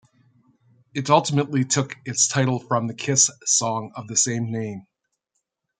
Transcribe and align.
It 0.95 1.11
ultimately 1.11 1.63
took 1.63 1.95
its 2.05 2.27
title 2.27 2.57
from 2.57 2.87
the 2.87 2.95
Kiss 2.95 3.29
song 3.45 3.91
of 3.95 4.07
the 4.07 4.17
same 4.17 4.51
name. 4.51 4.87